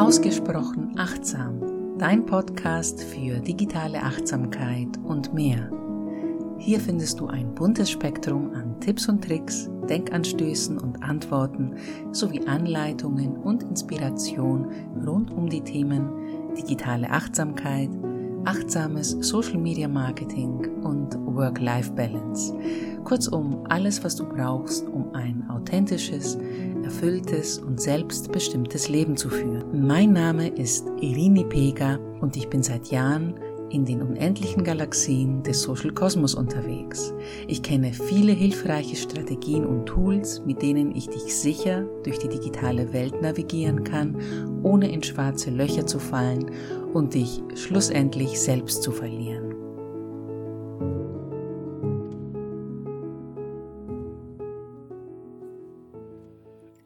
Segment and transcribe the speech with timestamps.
[0.00, 5.70] Ausgesprochen achtsam, dein Podcast für digitale Achtsamkeit und mehr.
[6.56, 11.76] Hier findest du ein buntes Spektrum an Tipps und Tricks, Denkanstößen und Antworten
[12.12, 14.72] sowie Anleitungen und Inspiration
[15.06, 16.08] rund um die Themen
[16.56, 17.90] digitale Achtsamkeit,
[18.44, 22.54] achtsames Social Media Marketing und Work-Life-Balance.
[23.04, 26.38] Kurzum, alles, was du brauchst, um ein authentisches,
[26.82, 29.86] erfülltes und selbstbestimmtes Leben zu führen.
[29.86, 33.34] Mein Name ist Irini Pega und ich bin seit Jahren
[33.70, 37.12] in den unendlichen Galaxien des Social Kosmos unterwegs.
[37.46, 42.92] Ich kenne viele hilfreiche Strategien und Tools, mit denen ich dich sicher durch die digitale
[42.92, 44.16] Welt navigieren kann,
[44.62, 46.50] ohne in schwarze Löcher zu fallen
[46.92, 49.54] und dich schlussendlich selbst zu verlieren.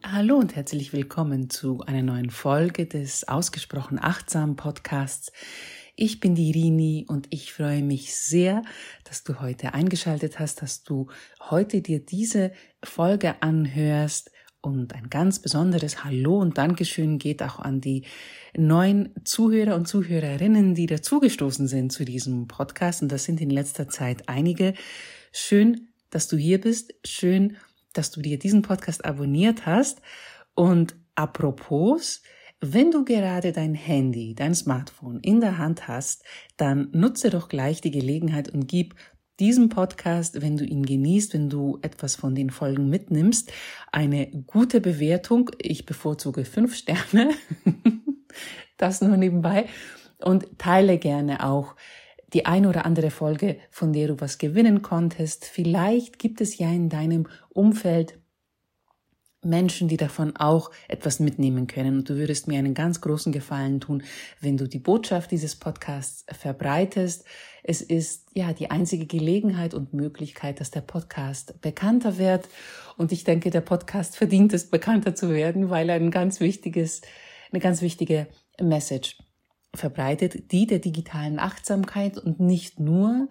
[0.03, 5.31] Hallo und herzlich willkommen zu einer neuen Folge des Ausgesprochen Achtsam Podcasts.
[5.97, 8.63] Ich bin die Rini und ich freue mich sehr,
[9.05, 11.07] dass du heute eingeschaltet hast, dass du
[11.49, 12.51] heute dir diese
[12.83, 14.31] Folge anhörst.
[14.59, 18.03] Und ein ganz besonderes Hallo und Dankeschön geht auch an die
[18.57, 23.01] neuen Zuhörer und Zuhörerinnen, die dazugestoßen sind zu diesem Podcast.
[23.01, 24.73] Und das sind in letzter Zeit einige.
[25.31, 26.93] Schön, dass du hier bist.
[27.05, 27.55] Schön,
[27.93, 30.01] dass du dir diesen Podcast abonniert hast.
[30.55, 32.21] Und apropos,
[32.61, 36.23] wenn du gerade dein Handy, dein Smartphone in der Hand hast,
[36.57, 38.95] dann nutze doch gleich die Gelegenheit und gib
[39.39, 43.51] diesem Podcast, wenn du ihn genießt, wenn du etwas von den Folgen mitnimmst,
[43.91, 45.51] eine gute Bewertung.
[45.59, 47.31] Ich bevorzuge fünf Sterne.
[48.77, 49.67] das nur nebenbei.
[50.19, 51.75] Und teile gerne auch
[52.33, 55.45] die ein oder andere Folge, von der du was gewinnen konntest.
[55.45, 58.19] Vielleicht gibt es ja in deinem Umfeld
[59.45, 61.99] Menschen, die davon auch etwas mitnehmen können.
[61.99, 64.03] Und du würdest mir einen ganz großen Gefallen tun,
[64.41, 67.25] wenn du die Botschaft dieses Podcasts verbreitest.
[67.63, 72.47] Es ist ja die einzige Gelegenheit und Möglichkeit, dass der Podcast bekannter wird.
[72.97, 77.01] Und ich denke, der Podcast verdient es, bekannter zu werden, weil er ein ganz wichtiges,
[77.51, 78.27] eine ganz wichtige
[78.61, 79.17] Message
[79.73, 83.29] verbreitet, die der digitalen Achtsamkeit und nicht nur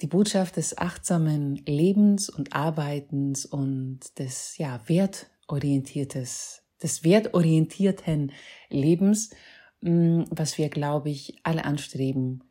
[0.00, 8.32] die Botschaft des achtsamen Lebens und Arbeitens und des ja wertorientiertes des wertorientierten
[8.70, 9.30] Lebens,
[9.82, 12.44] mm, was wir glaube ich alle anstreben,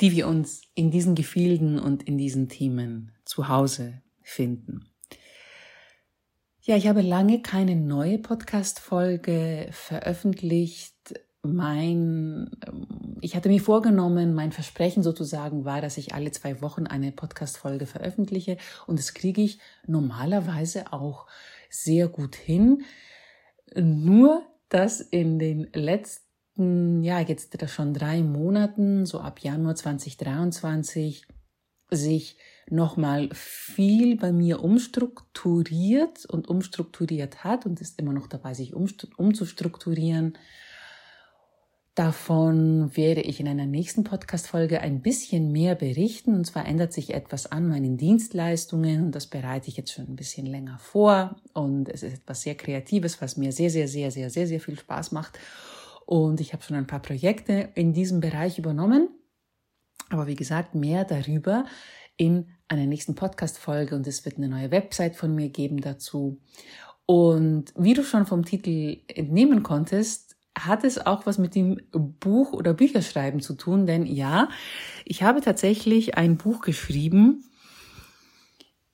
[0.00, 4.84] die wir uns in diesen Gefilden und in diesen Themen zu Hause finden.
[6.64, 10.91] Ja, ich habe lange keine neue Podcast Folge veröffentlicht
[11.42, 16.86] mein, ähm, ich hatte mir vorgenommen, mein Versprechen sozusagen war, dass ich alle zwei Wochen
[16.86, 21.26] eine Podcast-Folge veröffentliche und das kriege ich normalerweise auch
[21.68, 22.84] sehr gut hin.
[23.74, 31.26] Nur, dass in den letzten, ja, jetzt schon drei Monaten, so ab Januar 2023,
[31.90, 32.36] sich
[32.70, 40.34] nochmal viel bei mir umstrukturiert und umstrukturiert hat und ist immer noch dabei, sich umzustrukturieren
[41.94, 46.34] Davon werde ich in einer nächsten Podcast-Folge ein bisschen mehr berichten.
[46.34, 50.16] Und zwar ändert sich etwas an meinen Dienstleistungen und das bereite ich jetzt schon ein
[50.16, 51.36] bisschen länger vor.
[51.52, 54.78] Und es ist etwas sehr Kreatives, was mir sehr, sehr, sehr, sehr, sehr, sehr viel
[54.78, 55.38] Spaß macht.
[56.06, 59.10] Und ich habe schon ein paar Projekte in diesem Bereich übernommen.
[60.08, 61.66] Aber wie gesagt, mehr darüber
[62.16, 66.40] in einer nächsten Podcast-Folge und es wird eine neue Website von mir geben dazu.
[67.04, 72.52] Und wie du schon vom Titel entnehmen konntest, hat es auch was mit dem Buch
[72.52, 74.48] oder Bücherschreiben zu tun, denn ja,
[75.04, 77.44] ich habe tatsächlich ein Buch geschrieben.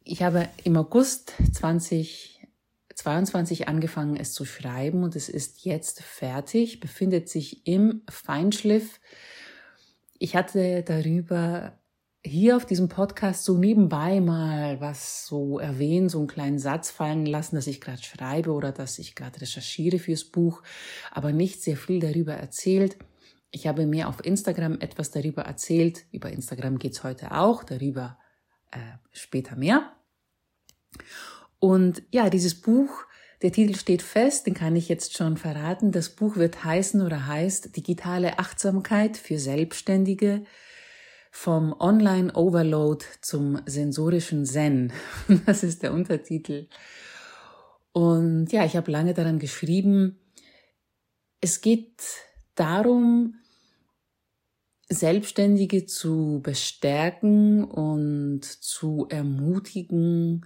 [0.04, 7.28] Ich habe im August 2022 angefangen, es zu schreiben und es ist jetzt fertig, befindet
[7.28, 9.00] sich im Feinschliff.
[10.18, 11.78] Ich hatte darüber
[12.28, 17.27] hier auf diesem Podcast so nebenbei mal was so erwähnen, so einen kleinen Satz fallen
[17.27, 20.63] lassen, dass ich gerade schreibe oder dass ich gerade recherchiere fürs Buch,
[21.10, 22.98] aber nicht sehr viel darüber erzählt.
[23.51, 26.04] Ich habe mir auf Instagram etwas darüber erzählt.
[26.13, 28.19] Über Instagram geht's heute auch, darüber
[28.71, 28.78] äh,
[29.13, 29.92] später mehr.
[31.59, 32.91] Und ja, dieses Buch,
[33.42, 35.92] der Titel steht fest, den kann ich jetzt schon verraten.
[35.92, 40.45] Das Buch wird heißen oder heißt Digitale Achtsamkeit für Selbstständige
[41.38, 44.92] vom Online-Overload zum sensorischen Zen.
[45.46, 46.66] Das ist der Untertitel.
[47.92, 50.18] Und ja, ich habe lange daran geschrieben.
[51.40, 52.02] Es geht
[52.56, 53.36] darum,
[54.88, 60.44] Selbstständige zu bestärken und zu ermutigen,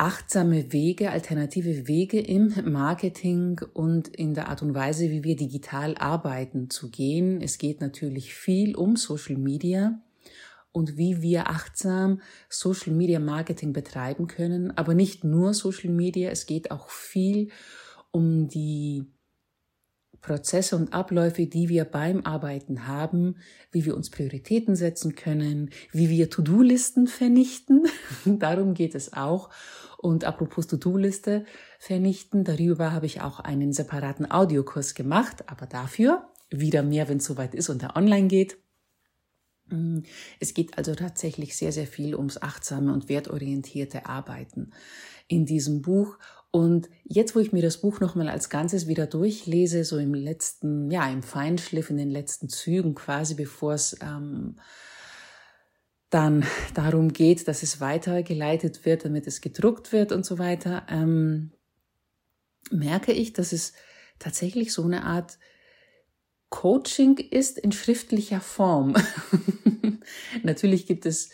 [0.00, 5.94] achtsame Wege, alternative Wege im Marketing und in der Art und Weise, wie wir digital
[5.98, 7.42] arbeiten, zu gehen.
[7.42, 10.00] Es geht natürlich viel um Social Media
[10.72, 14.70] und wie wir achtsam Social Media Marketing betreiben können.
[14.70, 17.50] Aber nicht nur Social Media, es geht auch viel
[18.10, 19.04] um die
[20.20, 23.36] Prozesse und Abläufe, die wir beim Arbeiten haben,
[23.70, 27.86] wie wir uns Prioritäten setzen können, wie wir To-Do-Listen vernichten.
[28.24, 29.50] Darum geht es auch.
[30.00, 31.44] Und apropos To-Do-Liste
[31.78, 37.26] vernichten, darüber habe ich auch einen separaten Audiokurs gemacht, aber dafür wieder mehr, wenn es
[37.26, 38.56] soweit ist und er online geht.
[39.66, 39.98] Mm,
[40.40, 44.70] es geht also tatsächlich sehr, sehr viel ums achtsame und wertorientierte Arbeiten
[45.28, 46.16] in diesem Buch.
[46.50, 50.90] Und jetzt, wo ich mir das Buch nochmal als Ganzes wieder durchlese, so im letzten,
[50.90, 54.56] ja, im Feinschliff, in den letzten Zügen quasi, bevor es ähm,
[56.10, 61.52] dann darum geht, dass es weitergeleitet wird, damit es gedruckt wird und so weiter, ähm,
[62.70, 63.72] merke ich, dass es
[64.18, 65.38] tatsächlich so eine Art
[66.50, 68.94] Coaching ist in schriftlicher Form.
[70.42, 71.30] Natürlich gibt es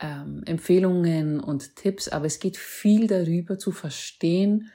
[0.00, 4.72] ähm, Empfehlungen und Tipps, aber es geht viel darüber zu verstehen,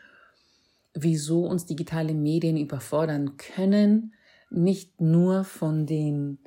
[0.93, 4.13] wieso uns digitale Medien überfordern können,
[4.49, 6.39] nicht nur von den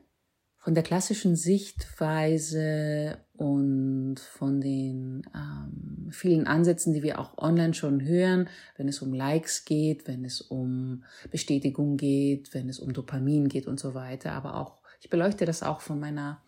[0.65, 8.03] von der klassischen Sichtweise und von den ähm, vielen Ansätzen, die wir auch online schon
[8.03, 13.49] hören, wenn es um Likes geht, wenn es um Bestätigung geht, wenn es um Dopamin
[13.49, 14.33] geht und so weiter.
[14.33, 16.41] Aber auch, ich beleuchte das auch von meiner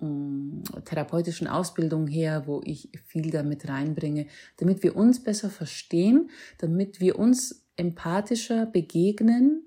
[0.00, 7.00] ähm, therapeutischen Ausbildung her, wo ich viel damit reinbringe, damit wir uns besser verstehen, damit
[7.00, 9.66] wir uns empathischer begegnen,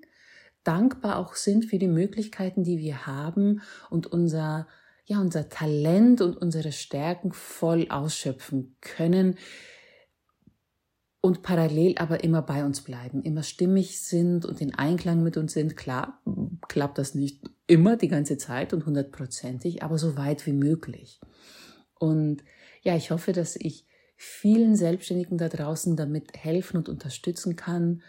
[0.64, 4.66] dankbar auch sind für die Möglichkeiten, die wir haben und unser,
[5.04, 9.36] ja, unser Talent und unsere Stärken voll ausschöpfen können
[11.22, 15.52] und parallel aber immer bei uns bleiben, immer stimmig sind und in Einklang mit uns
[15.52, 15.76] sind.
[15.76, 16.20] Klar,
[16.68, 21.20] klappt das nicht immer die ganze Zeit und hundertprozentig, aber so weit wie möglich.
[21.98, 22.42] Und
[22.82, 23.86] ja, ich hoffe, dass ich
[24.16, 28.02] vielen Selbstständigen da draußen damit helfen und unterstützen kann,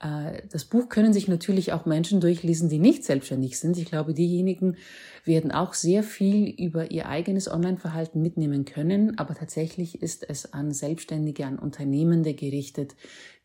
[0.00, 3.76] das Buch können sich natürlich auch Menschen durchlesen, die nicht selbstständig sind.
[3.78, 4.76] Ich glaube, diejenigen
[5.24, 10.72] werden auch sehr viel über ihr eigenes Online-Verhalten mitnehmen können, aber tatsächlich ist es an
[10.72, 12.94] Selbstständige, an Unternehmende gerichtet,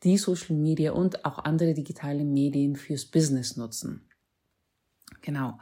[0.04, 4.08] die Social Media und auch andere digitale Medien fürs Business nutzen.
[5.22, 5.58] Genau.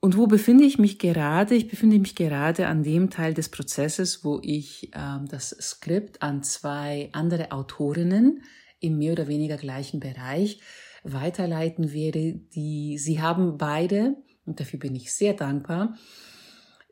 [0.00, 1.54] Und wo befinde ich mich gerade?
[1.54, 6.42] Ich befinde mich gerade an dem Teil des Prozesses, wo ich ähm, das Skript an
[6.42, 8.42] zwei andere Autorinnen
[8.80, 10.60] im mehr oder weniger gleichen Bereich
[11.04, 15.94] weiterleiten werde, die sie haben beide, und dafür bin ich sehr dankbar,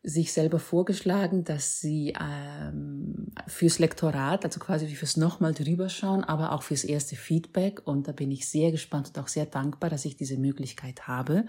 [0.03, 6.53] sich selber vorgeschlagen, dass sie ähm, fürs Lektorat, also quasi fürs nochmal drüber schauen, aber
[6.53, 7.85] auch fürs erste Feedback.
[7.87, 11.47] Und da bin ich sehr gespannt und auch sehr dankbar, dass ich diese Möglichkeit habe.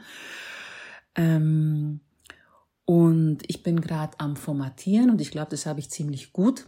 [1.14, 2.00] Ähm,
[2.86, 6.68] und ich bin gerade am Formatieren und ich glaube, das habe ich ziemlich gut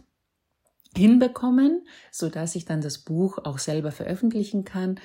[0.96, 4.98] hinbekommen, so dass ich dann das Buch auch selber veröffentlichen kann.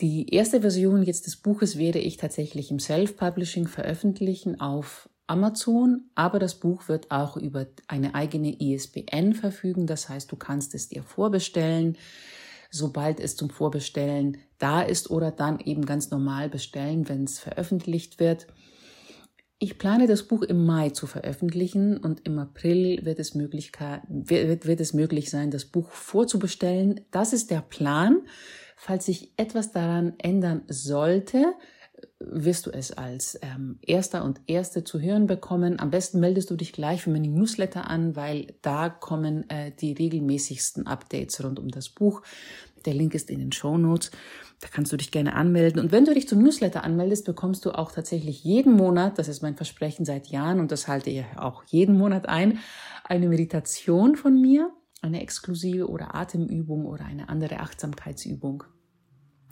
[0.00, 6.38] Die erste Version jetzt des Buches werde ich tatsächlich im Self-Publishing veröffentlichen auf Amazon, aber
[6.38, 9.86] das Buch wird auch über eine eigene ISBN verfügen.
[9.86, 11.96] Das heißt, du kannst es dir vorbestellen,
[12.70, 18.20] sobald es zum Vorbestellen da ist oder dann eben ganz normal bestellen, wenn es veröffentlicht
[18.20, 18.46] wird.
[19.58, 24.66] Ich plane das Buch im Mai zu veröffentlichen und im April wird es, Möglichkeit, wird,
[24.66, 27.00] wird es möglich sein, das Buch vorzubestellen.
[27.10, 28.20] Das ist der Plan.
[28.76, 31.54] Falls sich etwas daran ändern sollte,
[32.18, 35.80] wirst du es als ähm, Erster und Erste zu hören bekommen.
[35.80, 39.94] Am besten meldest du dich gleich für meine Newsletter an, weil da kommen äh, die
[39.94, 42.20] regelmäßigsten Updates rund um das Buch.
[42.86, 44.10] Der Link ist in den Show Notes.
[44.60, 45.80] Da kannst du dich gerne anmelden.
[45.80, 49.42] Und wenn du dich zum Newsletter anmeldest, bekommst du auch tatsächlich jeden Monat, das ist
[49.42, 52.58] mein Versprechen seit Jahren und das halte ich auch jeden Monat ein,
[53.04, 58.64] eine Meditation von mir, eine exklusive oder Atemübung oder eine andere Achtsamkeitsübung.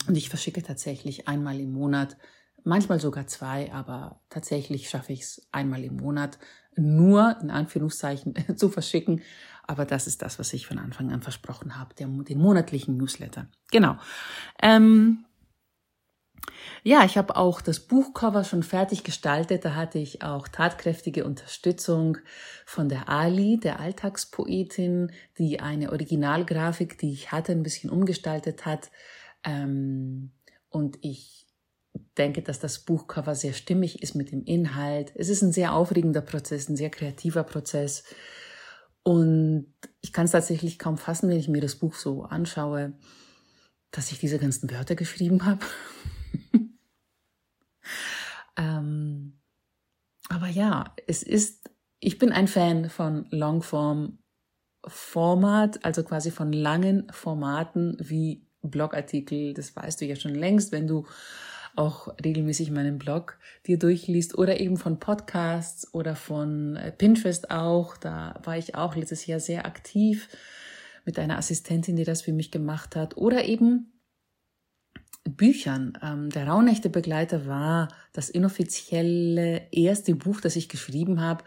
[0.09, 2.17] Und ich verschicke tatsächlich einmal im Monat,
[2.65, 6.39] manchmal sogar zwei, aber tatsächlich schaffe ich es einmal im Monat
[6.77, 9.23] nur in Anführungszeichen zu verschicken.
[9.67, 13.47] Aber das ist das, was ich von Anfang an versprochen habe, der, den monatlichen Newsletter.
[13.71, 13.97] Genau.
[14.63, 15.25] Ähm,
[16.83, 19.65] ja, ich habe auch das Buchcover schon fertig gestaltet.
[19.65, 22.19] Da hatte ich auch tatkräftige Unterstützung
[22.67, 28.91] von der Ali, der Alltagspoetin, die eine Originalgrafik, die ich hatte, ein bisschen umgestaltet hat.
[29.45, 30.33] Ähm,
[30.69, 31.47] und ich
[32.19, 35.13] denke, dass das Buchcover sehr stimmig ist mit dem Inhalt.
[35.15, 38.05] Es ist ein sehr aufregender Prozess, ein sehr kreativer Prozess.
[39.05, 39.67] Und
[40.01, 42.95] ich kann es tatsächlich kaum fassen, wenn ich mir das Buch so anschaue,
[43.91, 45.65] dass ich diese ganzen Wörter geschrieben habe.
[48.57, 49.39] ähm,
[50.31, 51.71] aber ja, es ist,
[52.01, 54.19] ich bin ein Fan von Longform
[54.87, 59.55] Format, also quasi von langen Formaten wie Blogartikel.
[59.55, 61.07] Das weißt du ja schon längst, wenn du
[61.77, 67.97] auch regelmäßig meinen Blog dir durchliest oder eben von Podcasts oder von äh, Pinterest auch.
[67.97, 70.29] Da war ich auch letztes Jahr sehr aktiv
[71.05, 73.17] mit einer Assistentin, die das für mich gemacht hat.
[73.17, 73.93] Oder eben
[75.25, 75.99] Büchern.
[76.03, 81.45] Ähm, der Rauhnächte Begleiter war das inoffizielle erste Buch, das ich geschrieben habe.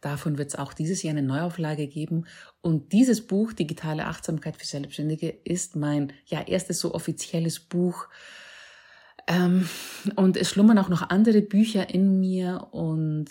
[0.00, 2.26] Davon wird es auch dieses Jahr eine Neuauflage geben.
[2.60, 8.08] Und dieses Buch, Digitale Achtsamkeit für Selbstständige, ist mein ja erstes so offizielles Buch.
[9.28, 9.68] Ähm,
[10.16, 13.26] und es schlummern auch noch andere Bücher in mir und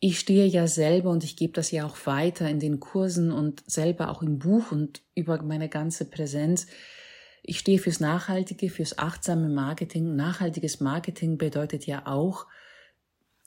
[0.00, 3.62] ich stehe ja selber und ich gebe das ja auch weiter in den Kursen und
[3.66, 6.66] selber auch im Buch und über meine ganze Präsenz
[7.42, 10.14] ich stehe fürs Nachhaltige, fürs achtsame Marketing.
[10.14, 12.46] Nachhaltiges Marketing bedeutet ja auch,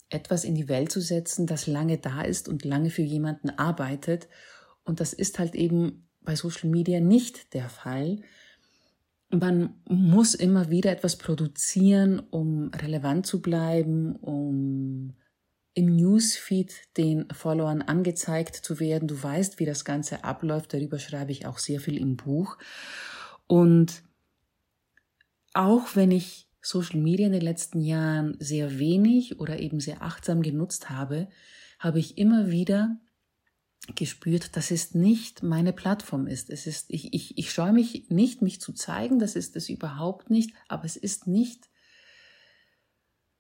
[0.10, 4.28] etwas in die Welt zu setzen, das lange da ist und lange für jemanden arbeitet.
[4.84, 8.22] Und das ist halt eben bei Social Media nicht der Fall.
[9.40, 15.14] Man muss immer wieder etwas produzieren, um relevant zu bleiben, um
[15.74, 19.08] im Newsfeed den Followern angezeigt zu werden.
[19.08, 20.74] Du weißt, wie das Ganze abläuft.
[20.74, 22.58] Darüber schreibe ich auch sehr viel im Buch.
[23.48, 24.04] Und
[25.54, 30.42] auch wenn ich Social Media in den letzten Jahren sehr wenig oder eben sehr achtsam
[30.42, 31.28] genutzt habe,
[31.78, 32.98] habe ich immer wieder
[33.94, 36.50] gespürt, dass es nicht meine Plattform ist.
[36.50, 40.30] Es ist, ich, ich, ich scheue mich nicht, mich zu zeigen, das ist es überhaupt
[40.30, 41.70] nicht, aber es ist nicht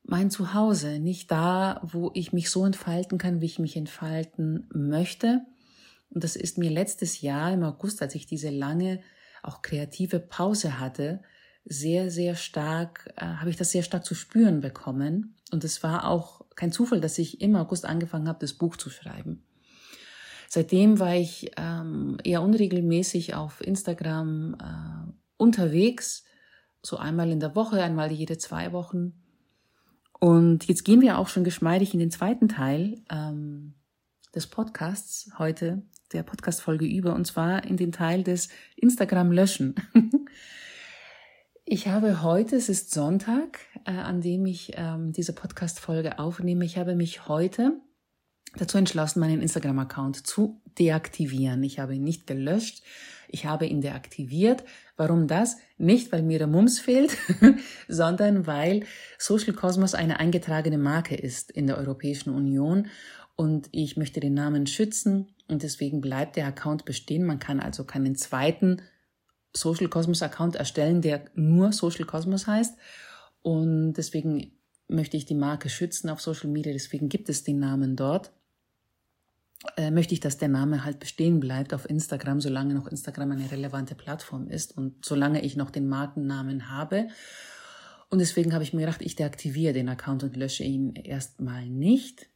[0.03, 5.41] mein Zuhause, nicht da, wo ich mich so entfalten kann, wie ich mich entfalten möchte.
[6.09, 9.01] Und das ist mir letztes Jahr im August, als ich diese lange
[9.41, 11.21] auch kreative Pause hatte,
[11.65, 15.35] sehr, sehr stark, äh, habe ich das sehr stark zu spüren bekommen.
[15.51, 18.91] Und es war auch kein Zufall, dass ich im August angefangen habe, das Buch zu
[18.91, 19.43] schreiben.
[20.49, 26.23] Seitdem war ich ähm, eher unregelmäßig auf Instagram äh, unterwegs,
[26.81, 29.13] so einmal in der Woche, einmal jede zwei Wochen.
[30.19, 33.73] Und jetzt gehen wir auch schon geschmeidig in den zweiten Teil ähm,
[34.33, 35.83] des Podcasts heute
[36.13, 39.75] der Podcast-Folge über, und zwar in den Teil des Instagram-Löschen.
[41.65, 46.77] ich habe heute, es ist Sonntag, äh, an dem ich ähm, diese Podcast-Folge aufnehme, ich
[46.77, 47.73] habe mich heute
[48.57, 51.63] dazu entschlossen, meinen Instagram-Account zu deaktivieren.
[51.63, 52.83] Ich habe ihn nicht gelöscht,
[53.27, 54.63] ich habe ihn deaktiviert.
[54.97, 55.57] Warum das?
[55.77, 57.17] Nicht, weil mir der Mums fehlt,
[57.87, 58.85] sondern weil
[59.17, 62.87] Social Cosmos eine eingetragene Marke ist in der Europäischen Union
[63.35, 67.25] und ich möchte den Namen schützen und deswegen bleibt der Account bestehen.
[67.25, 68.81] Man kann also keinen zweiten
[69.53, 72.77] Social Cosmos Account erstellen, der nur Social Cosmos heißt.
[73.41, 74.57] Und deswegen
[74.87, 76.73] möchte ich die Marke schützen auf Social Media.
[76.73, 78.31] Deswegen gibt es den Namen dort.
[79.77, 83.51] Äh, möchte ich, dass der Name halt bestehen bleibt auf Instagram, solange noch Instagram eine
[83.51, 87.07] relevante Plattform ist und solange ich noch den Markennamen habe.
[88.09, 92.27] Und deswegen habe ich mir gedacht, ich deaktiviere den Account und lösche ihn erstmal nicht.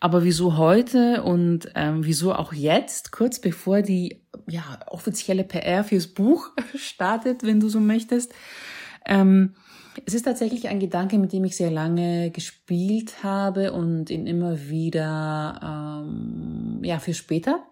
[0.00, 6.08] Aber wieso heute und ähm, wieso auch jetzt, kurz bevor die ja, offizielle PR fürs
[6.08, 8.34] Buch startet, wenn du so möchtest?
[9.06, 9.54] Ähm,
[10.06, 14.68] es ist tatsächlich ein Gedanke, mit dem ich sehr lange gespielt habe und ihn immer
[14.68, 15.60] wieder
[16.04, 17.64] ähm, ja für später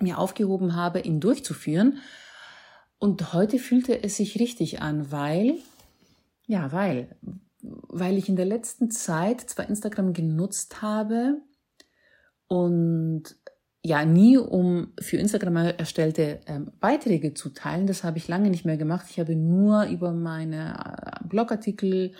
[0.00, 1.98] mir aufgehoben habe, ihn durchzuführen.
[2.98, 5.58] Und heute fühlte es sich richtig an, weil
[6.46, 7.16] ja, weil
[7.62, 11.40] weil ich in der letzten Zeit zwar Instagram genutzt habe
[12.46, 13.36] und
[13.86, 17.86] ja, nie um für Instagram erstellte ähm, Beiträge zu teilen.
[17.86, 19.06] Das habe ich lange nicht mehr gemacht.
[19.10, 22.10] Ich habe nur über meine äh, Blogartikel,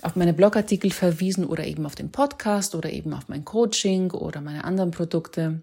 [0.00, 4.40] auf meine Blogartikel verwiesen oder eben auf den Podcast oder eben auf mein Coaching oder
[4.40, 5.62] meine anderen Produkte.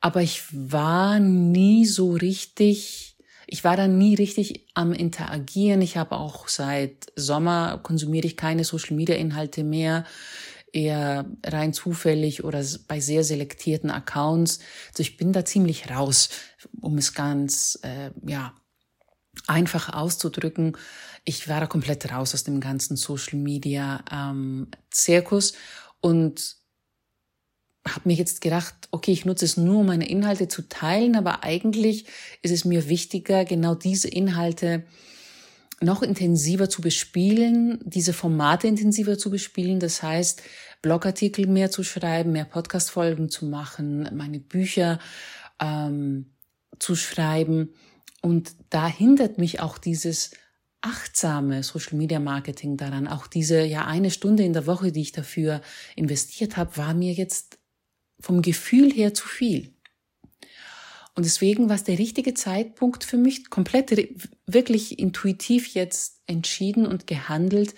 [0.00, 3.08] Aber ich war nie so richtig
[3.50, 5.80] ich war dann nie richtig am Interagieren.
[5.80, 10.04] Ich habe auch seit Sommer konsumiere ich keine Social Media Inhalte mehr,
[10.72, 14.60] eher rein zufällig oder bei sehr selektierten Accounts.
[14.88, 16.28] Also ich bin da ziemlich raus,
[16.80, 18.54] um es ganz äh, ja
[19.46, 20.76] einfach auszudrücken.
[21.24, 25.54] Ich war da komplett raus aus dem ganzen Social Media ähm, Zirkus
[26.00, 26.56] und
[27.86, 31.44] habe mir jetzt gedacht, okay, ich nutze es nur, um meine Inhalte zu teilen, aber
[31.44, 32.06] eigentlich
[32.42, 34.84] ist es mir wichtiger, genau diese Inhalte
[35.80, 39.80] noch intensiver zu bespielen, diese Formate intensiver zu bespielen.
[39.80, 40.42] Das heißt,
[40.82, 44.98] Blogartikel mehr zu schreiben, mehr Podcast-Folgen zu machen, meine Bücher
[45.60, 46.26] ähm,
[46.78, 47.74] zu schreiben.
[48.22, 50.32] Und da hindert mich auch dieses
[50.80, 53.08] achtsame Social Media Marketing daran.
[53.08, 55.60] Auch diese ja eine Stunde in der Woche, die ich dafür
[55.96, 57.58] investiert habe, war mir jetzt
[58.20, 59.74] vom Gefühl her zu viel.
[61.14, 63.90] Und deswegen war es der richtige Zeitpunkt für mich, komplett
[64.46, 67.74] wirklich intuitiv jetzt entschieden und gehandelt,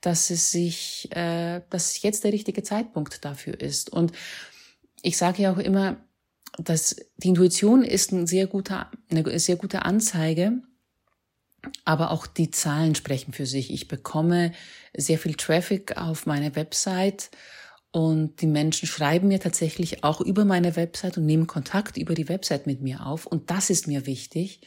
[0.00, 3.90] dass es sich, äh, dass jetzt der richtige Zeitpunkt dafür ist.
[3.90, 4.12] Und
[5.02, 5.96] ich sage ja auch immer,
[6.58, 10.62] dass die Intuition ist ein sehr guter, eine sehr gute Anzeige,
[11.84, 13.72] aber auch die Zahlen sprechen für sich.
[13.72, 14.52] Ich bekomme
[14.96, 17.30] sehr viel Traffic auf meine Website
[17.92, 22.28] und die Menschen schreiben mir tatsächlich auch über meine Website und nehmen Kontakt über die
[22.28, 23.26] Website mit mir auf.
[23.26, 24.60] Und das ist mir wichtig.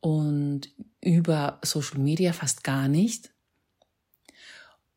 [0.00, 3.32] Und über Social Media fast gar nicht.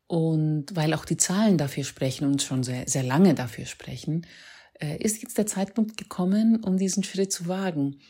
[0.06, 4.26] Und weil auch die Zahlen dafür sprechen und schon sehr, sehr lange dafür sprechen,
[4.74, 8.00] äh, ist jetzt der Zeitpunkt gekommen, um diesen Schritt zu wagen.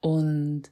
[0.00, 0.64] Und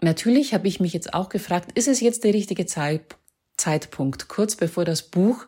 [0.00, 3.16] natürlich habe ich mich jetzt auch gefragt, ist es jetzt der richtige Zeit,
[3.56, 5.46] Zeitpunkt, kurz bevor das Buch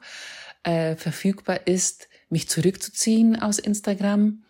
[0.63, 4.43] äh, verfügbar ist, mich zurückzuziehen aus Instagram?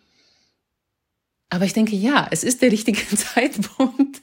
[1.49, 4.21] Aber ich denke, ja, es ist der richtige Zeitpunkt.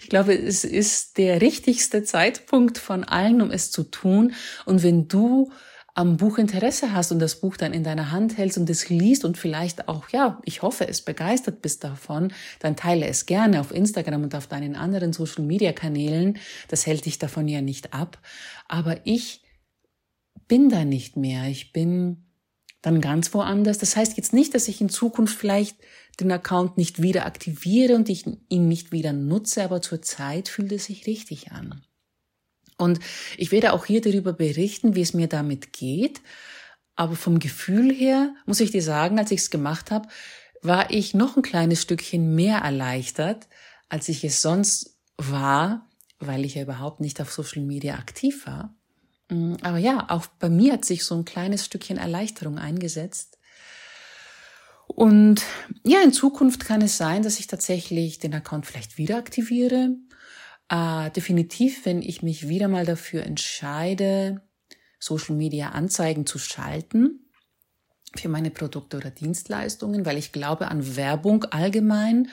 [0.00, 4.34] Ich glaube, es ist der richtigste Zeitpunkt von allen, um es zu tun.
[4.64, 5.52] Und wenn du
[5.94, 9.24] am Buch Interesse hast und das Buch dann in deiner Hand hältst und es liest
[9.24, 13.72] und vielleicht auch, ja, ich hoffe, es begeistert bist davon, dann teile es gerne auf
[13.72, 16.38] Instagram und auf deinen anderen Social Media Kanälen.
[16.68, 18.18] Das hält dich davon ja nicht ab.
[18.68, 19.42] Aber ich
[20.48, 21.48] bin da nicht mehr.
[21.48, 22.26] Ich bin
[22.82, 23.78] dann ganz woanders.
[23.78, 25.76] Das heißt jetzt nicht, dass ich in Zukunft vielleicht
[26.20, 30.86] den Account nicht wieder aktiviere und ich ihn nicht wieder nutze, aber zurzeit fühlt es
[30.86, 31.82] sich richtig an.
[32.76, 32.98] Und
[33.38, 36.20] ich werde auch hier darüber berichten, wie es mir damit geht.
[36.96, 40.08] Aber vom Gefühl her, muss ich dir sagen, als ich es gemacht habe,
[40.60, 43.48] war ich noch ein kleines Stückchen mehr erleichtert,
[43.88, 48.74] als ich es sonst war, weil ich ja überhaupt nicht auf Social Media aktiv war.
[49.32, 53.38] Mm, aber ja, auch bei mir hat sich so ein kleines Stückchen Erleichterung eingesetzt.
[54.86, 55.42] Und
[55.84, 59.96] ja, in Zukunft kann es sein, dass ich tatsächlich den Account vielleicht wieder aktiviere.
[60.68, 64.42] Äh, definitiv, wenn ich mich wieder mal dafür entscheide,
[64.98, 67.30] Social Media Anzeigen zu schalten
[68.14, 72.28] für meine Produkte oder Dienstleistungen, weil ich glaube an Werbung allgemein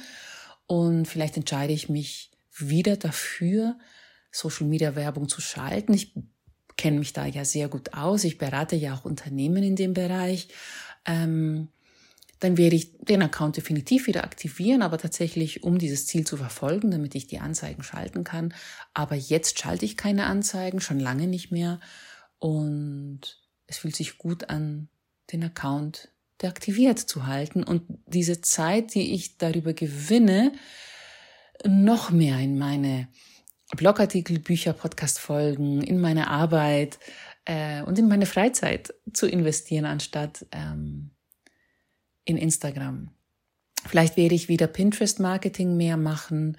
[0.68, 3.78] und vielleicht entscheide ich mich wieder dafür,
[4.32, 5.94] Social Media Werbung zu schalten.
[5.94, 6.14] Ich
[6.80, 8.24] kenne mich da ja sehr gut aus.
[8.24, 10.48] Ich berate ja auch Unternehmen in dem Bereich.
[11.06, 11.68] Ähm,
[12.40, 16.90] dann werde ich den Account definitiv wieder aktivieren, aber tatsächlich, um dieses Ziel zu verfolgen,
[16.90, 18.54] damit ich die Anzeigen schalten kann.
[18.94, 21.82] Aber jetzt schalte ich keine Anzeigen, schon lange nicht mehr.
[22.38, 24.88] Und es fühlt sich gut an,
[25.34, 30.54] den Account deaktiviert zu halten und diese Zeit, die ich darüber gewinne,
[31.66, 33.10] noch mehr in meine
[33.76, 37.00] Blogartikel, Bücher, Podcast-Folgen, in meine Arbeit
[37.46, 41.12] äh, und in meine Freizeit zu investieren, anstatt ähm,
[42.26, 43.12] in Instagram.
[43.86, 46.58] Vielleicht werde ich wieder Pinterest-Marketing mehr machen.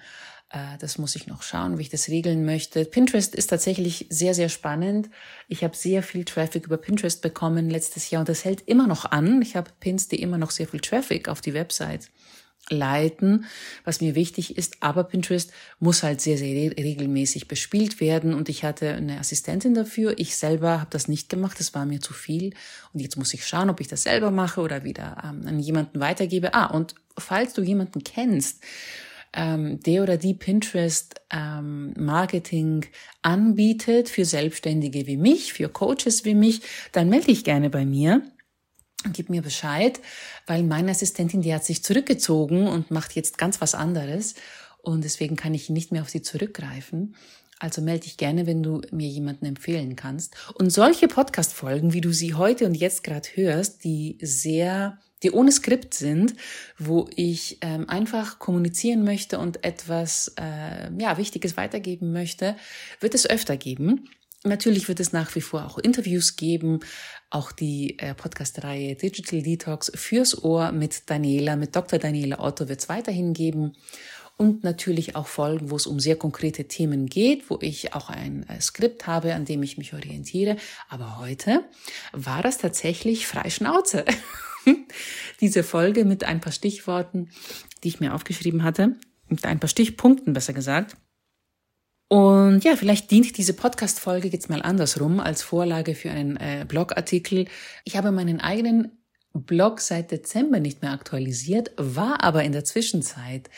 [0.49, 2.85] Äh, das muss ich noch schauen, wie ich das regeln möchte.
[2.85, 5.09] Pinterest ist tatsächlich sehr, sehr spannend.
[5.47, 9.05] Ich habe sehr viel Traffic über Pinterest bekommen letztes Jahr und das hält immer noch
[9.05, 9.41] an.
[9.41, 12.09] Ich habe Pins, die immer noch sehr viel Traffic auf die Website
[12.69, 13.45] leiten,
[13.83, 14.77] was mir wichtig ist.
[14.81, 20.13] Aber Pinterest muss halt sehr, sehr regelmäßig bespielt werden und ich hatte eine Assistentin dafür.
[20.17, 22.53] Ich selber habe das nicht gemacht, das war mir zu viel.
[22.93, 25.99] Und jetzt muss ich schauen, ob ich das selber mache oder wieder ähm, an jemanden
[25.99, 26.53] weitergebe.
[26.53, 28.61] Ah, und falls du jemanden kennst,
[29.33, 32.85] ähm, der oder die Pinterest ähm, Marketing
[33.21, 38.23] anbietet für Selbstständige wie mich, für Coaches wie mich, dann melde dich gerne bei mir
[39.13, 39.99] gib mir Bescheid,
[40.47, 44.35] weil meine Assistentin, die hat sich zurückgezogen und macht jetzt ganz was anderes
[44.81, 47.15] und deswegen kann ich nicht mehr auf sie zurückgreifen.
[47.59, 50.35] Also melde dich gerne, wenn du mir jemanden empfehlen kannst.
[50.55, 55.51] Und solche Podcast-Folgen, wie du sie heute und jetzt gerade hörst, die sehr, die ohne
[55.51, 56.33] Skript sind,
[56.79, 62.55] wo ich ähm, einfach kommunizieren möchte und etwas äh, ja Wichtiges weitergeben möchte,
[62.99, 64.09] wird es öfter geben.
[64.43, 66.79] Natürlich wird es nach wie vor auch Interviews geben,
[67.29, 71.99] auch die äh, Podcast-Reihe Digital Detox fürs Ohr mit Daniela, mit Dr.
[71.99, 73.73] Daniela Otto wird es weiterhin geben
[74.37, 78.49] und natürlich auch Folgen, wo es um sehr konkrete Themen geht, wo ich auch ein
[78.49, 80.57] äh, Skript habe, an dem ich mich orientiere.
[80.89, 81.63] Aber heute
[82.11, 84.05] war das tatsächlich Freischnauze.
[85.41, 87.29] Diese Folge mit ein paar Stichworten,
[87.83, 88.95] die ich mir aufgeschrieben hatte,
[89.27, 90.97] mit ein paar Stichpunkten besser gesagt.
[92.11, 97.45] Und ja, vielleicht dient diese Podcast-Folge jetzt mal andersrum als Vorlage für einen äh, Blogartikel.
[97.85, 98.91] Ich habe meinen eigenen
[99.33, 103.49] Blog seit Dezember nicht mehr aktualisiert, war aber in der Zwischenzeit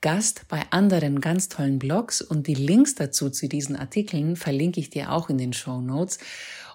[0.00, 4.88] Gast bei anderen ganz tollen Blogs und die Links dazu zu diesen Artikeln verlinke ich
[4.88, 6.20] dir auch in den Show Notes.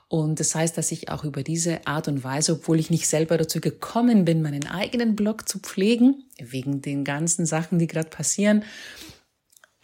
[0.07, 3.39] Und das heißt, dass ich auch über diese Art und Weise, obwohl ich nicht selber
[3.39, 8.63] dazu gekommen bin, meinen eigenen Blog zu pflegen, wegen den ganzen Sachen, die gerade passieren,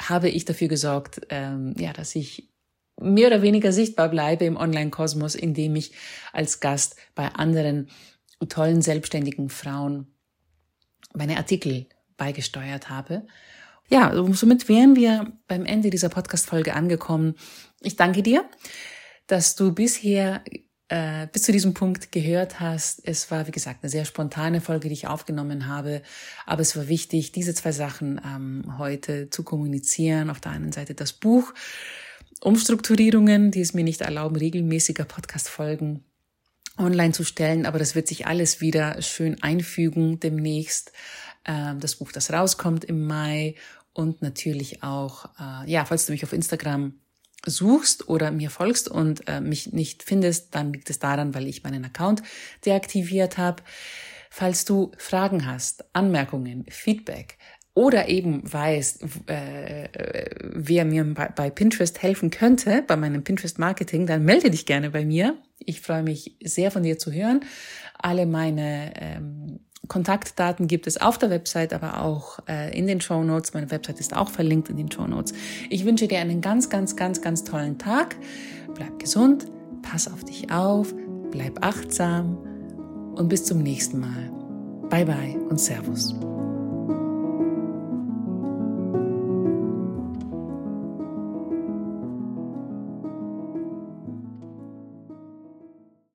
[0.10, 2.50] habe ich dafür gesorgt, ähm, ja, dass ich
[3.00, 5.94] mehr oder weniger sichtbar bleibe im Online-Kosmos, indem ich
[6.34, 7.90] als Gast bei anderen
[8.48, 10.14] tollen selbstständigen Frauen
[11.14, 11.88] meine Artikel
[12.18, 13.26] beigesteuert habe.
[13.90, 17.36] Ja, somit wären wir beim Ende dieser Podcast-Folge angekommen.
[17.82, 18.50] Ich danke dir,
[19.28, 20.44] dass du bisher
[20.91, 23.01] äh, bis zu diesem Punkt gehört hast.
[23.06, 26.01] Es war, wie gesagt, eine sehr spontane Folge, die ich aufgenommen habe.
[26.45, 30.30] Aber es war wichtig, diese zwei Sachen ähm, heute zu kommunizieren.
[30.30, 31.54] Auf der einen Seite das Buch,
[32.41, 36.04] Umstrukturierungen, die es mir nicht erlauben, regelmäßiger Podcast-Folgen
[36.77, 37.65] online zu stellen.
[37.65, 40.91] Aber das wird sich alles wieder schön einfügen demnächst.
[41.45, 43.56] Ähm, das Buch, das rauskommt im Mai
[43.93, 46.95] und natürlich auch, äh, ja, falls du mich auf Instagram
[47.45, 51.63] suchst oder mir folgst und äh, mich nicht findest, dann liegt es daran, weil ich
[51.63, 52.21] meinen Account
[52.65, 53.63] deaktiviert habe.
[54.30, 57.38] Falls du Fragen hast, Anmerkungen, Feedback
[57.73, 59.89] oder eben weißt, äh,
[60.41, 65.06] wer mir bei, bei Pinterest helfen könnte, bei meinem Pinterest-Marketing, dann melde dich gerne bei
[65.06, 65.38] mir.
[65.58, 67.41] Ich freue mich sehr von dir zu hören.
[67.97, 73.24] Alle meine ähm, Kontaktdaten gibt es auf der Website, aber auch äh, in den Show
[73.24, 73.54] Notes.
[73.54, 75.34] Meine Website ist auch verlinkt in den Show Notes.
[75.70, 78.15] Ich wünsche dir einen ganz, ganz, ganz, ganz tollen Tag.
[78.74, 79.48] Bleib gesund,
[79.82, 80.94] pass auf dich auf,
[81.32, 82.38] bleib achtsam
[83.15, 84.32] und bis zum nächsten Mal.
[84.89, 86.15] Bye bye und Servus.